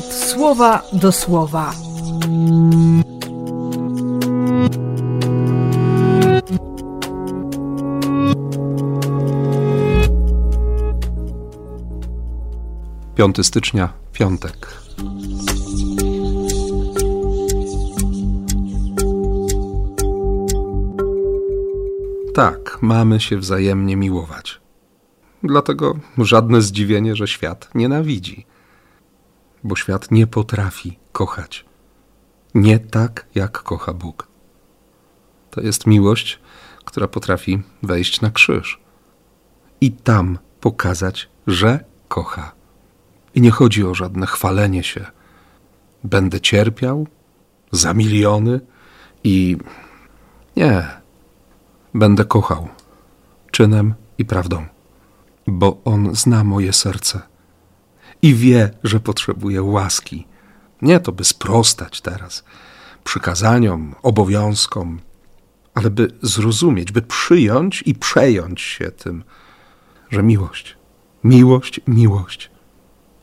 słowa 0.00 0.82
do 0.92 1.12
słowa. 1.12 1.74
Piąty 13.14 13.44
stycznia, 13.44 13.92
piątek. 14.12 14.82
Tak, 22.34 22.78
mamy 22.80 23.20
się 23.20 23.38
wzajemnie 23.38 23.96
miłować. 23.96 24.60
Dlatego 25.42 25.98
żadne 26.18 26.62
zdziwienie, 26.62 27.16
że 27.16 27.28
świat 27.28 27.70
nienawidzi. 27.74 28.46
Bo 29.64 29.76
świat 29.76 30.10
nie 30.10 30.26
potrafi 30.26 30.98
kochać. 31.12 31.64
Nie 32.54 32.78
tak, 32.78 33.26
jak 33.34 33.62
kocha 33.62 33.92
Bóg. 33.92 34.28
To 35.50 35.60
jest 35.60 35.86
miłość, 35.86 36.40
która 36.84 37.08
potrafi 37.08 37.62
wejść 37.82 38.20
na 38.20 38.30
krzyż 38.30 38.80
i 39.80 39.92
tam 39.92 40.38
pokazać, 40.60 41.28
że 41.46 41.84
kocha. 42.08 42.52
I 43.34 43.40
nie 43.40 43.50
chodzi 43.50 43.84
o 43.84 43.94
żadne 43.94 44.26
chwalenie 44.26 44.82
się. 44.82 45.06
Będę 46.04 46.40
cierpiał 46.40 47.06
za 47.72 47.94
miliony 47.94 48.60
i 49.24 49.56
nie. 50.56 50.88
Będę 51.94 52.24
kochał 52.24 52.68
czynem 53.50 53.94
i 54.18 54.24
prawdą, 54.24 54.66
bo 55.46 55.80
On 55.84 56.14
zna 56.14 56.44
moje 56.44 56.72
serce 56.72 57.20
i 58.22 58.34
wie, 58.34 58.70
że 58.84 59.00
potrzebuję 59.00 59.62
łaski. 59.62 60.26
Nie 60.82 61.00
to, 61.00 61.12
by 61.12 61.24
sprostać 61.24 62.00
teraz 62.00 62.44
przykazaniom, 63.04 63.94
obowiązkom, 64.02 65.00
ale 65.74 65.90
by 65.90 66.12
zrozumieć, 66.22 66.92
by 66.92 67.02
przyjąć 67.02 67.82
i 67.86 67.94
przejąć 67.94 68.60
się 68.60 68.90
tym, 68.90 69.24
że 70.10 70.22
miłość, 70.22 70.76
miłość, 71.24 71.80
miłość 71.88 72.50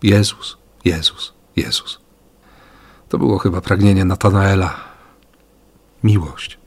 Jezus, 0.04 0.58
Jezus, 0.86 1.34
Jezus. 1.56 2.00
To 3.10 3.18
było 3.18 3.38
chyba 3.38 3.62
pragnienie 3.62 4.06
Natanaela. 4.06 4.76
Miłość. 6.04 6.60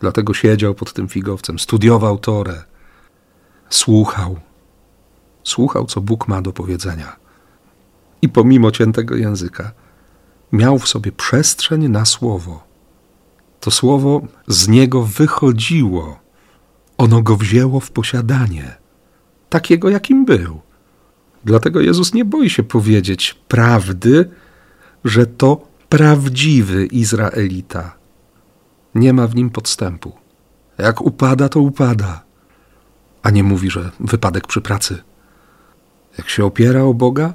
Dlatego 0.00 0.34
siedział 0.34 0.74
pod 0.74 0.92
tym 0.92 1.08
figowcem, 1.08 1.58
studiował 1.58 2.18
Torę, 2.18 2.64
słuchał, 3.70 4.40
słuchał, 5.42 5.86
co 5.86 6.00
Bóg 6.00 6.28
ma 6.28 6.42
do 6.42 6.52
powiedzenia. 6.52 7.21
I 8.22 8.28
pomimo 8.28 8.70
ciętego 8.70 9.16
języka, 9.16 9.72
miał 10.52 10.78
w 10.78 10.88
sobie 10.88 11.12
przestrzeń 11.12 11.88
na 11.88 12.04
słowo. 12.04 12.64
To 13.60 13.70
słowo 13.70 14.22
z 14.48 14.68
niego 14.68 15.02
wychodziło. 15.02 16.20
Ono 16.98 17.22
go 17.22 17.36
wzięło 17.36 17.80
w 17.80 17.90
posiadanie, 17.90 18.76
takiego 19.48 19.90
jakim 19.90 20.24
był. 20.24 20.60
Dlatego 21.44 21.80
Jezus 21.80 22.14
nie 22.14 22.24
boi 22.24 22.50
się 22.50 22.62
powiedzieć 22.62 23.34
prawdy, 23.48 24.30
że 25.04 25.26
to 25.26 25.68
prawdziwy 25.88 26.86
Izraelita. 26.86 27.94
Nie 28.94 29.12
ma 29.12 29.26
w 29.26 29.34
nim 29.34 29.50
podstępu. 29.50 30.12
Jak 30.78 31.00
upada, 31.00 31.48
to 31.48 31.60
upada. 31.60 32.24
A 33.22 33.30
nie 33.30 33.42
mówi, 33.42 33.70
że 33.70 33.90
wypadek 34.00 34.46
przy 34.46 34.60
pracy. 34.60 35.02
Jak 36.18 36.28
się 36.28 36.44
opiera 36.44 36.82
o 36.82 36.94
Boga, 36.94 37.34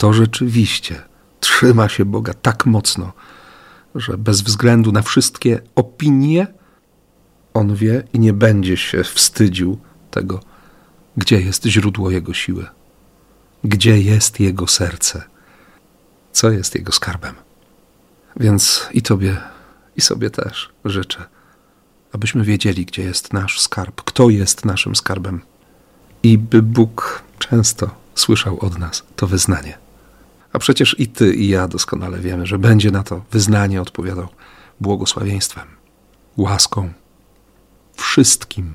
to 0.00 0.12
rzeczywiście 0.12 1.02
trzyma 1.40 1.88
się 1.88 2.04
Boga 2.04 2.34
tak 2.34 2.66
mocno, 2.66 3.12
że 3.94 4.18
bez 4.18 4.40
względu 4.42 4.92
na 4.92 5.02
wszystkie 5.02 5.60
opinie, 5.74 6.46
on 7.54 7.74
wie 7.74 8.02
i 8.12 8.18
nie 8.18 8.32
będzie 8.32 8.76
się 8.76 9.04
wstydził 9.04 9.78
tego, 10.10 10.40
gdzie 11.16 11.40
jest 11.40 11.64
źródło 11.64 12.10
jego 12.10 12.34
siły 12.34 12.66
gdzie 13.64 14.00
jest 14.00 14.40
jego 14.40 14.66
serce, 14.66 15.22
co 16.32 16.50
jest 16.50 16.74
jego 16.74 16.92
skarbem. 16.92 17.34
Więc 18.36 18.88
i 18.92 19.02
tobie, 19.02 19.36
i 19.96 20.00
sobie 20.00 20.30
też 20.30 20.70
życzę, 20.84 21.24
abyśmy 22.12 22.44
wiedzieli, 22.44 22.86
gdzie 22.86 23.02
jest 23.02 23.32
nasz 23.32 23.60
skarb, 23.60 24.02
kto 24.02 24.30
jest 24.30 24.64
naszym 24.64 24.96
skarbem, 24.96 25.40
i 26.22 26.38
by 26.38 26.62
Bóg 26.62 27.22
często 27.38 27.90
słyszał 28.14 28.60
od 28.60 28.78
nas 28.78 29.02
to 29.16 29.26
wyznanie. 29.26 29.78
A 30.52 30.58
przecież 30.58 30.96
i 30.98 31.08
ty, 31.08 31.34
i 31.34 31.48
ja 31.48 31.68
doskonale 31.68 32.18
wiemy, 32.18 32.46
że 32.46 32.58
będzie 32.58 32.90
na 32.90 33.02
to 33.02 33.24
wyznanie 33.30 33.82
odpowiadał 33.82 34.28
błogosławieństwem, 34.80 35.66
łaską, 36.36 36.92
wszystkim, 37.94 38.74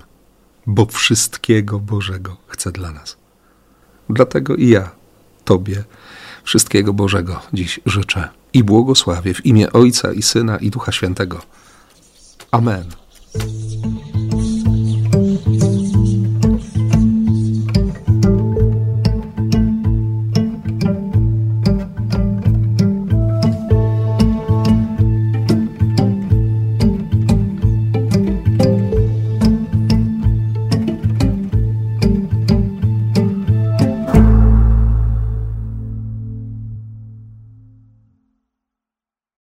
bo 0.68 0.86
wszystkiego 0.86 1.80
Bożego 1.80 2.38
chce 2.48 2.72
dla 2.72 2.92
nas. 2.92 3.18
Dlatego 4.10 4.56
i 4.56 4.70
ja 4.70 4.92
Tobie 5.46 5.84
wszystkiego 6.44 6.94
Bożego 6.94 7.42
dziś 7.54 7.80
życzę 7.86 8.30
i 8.54 8.64
błogosławię 8.64 9.34
w 9.34 9.46
imię 9.46 9.72
Ojca 9.74 10.14
i 10.14 10.22
Syna 10.22 10.58
i 10.58 10.70
Ducha 10.70 10.92
Świętego. 10.92 11.42
Amen. 12.52 12.86